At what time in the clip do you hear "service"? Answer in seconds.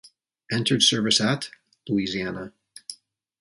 0.81-1.21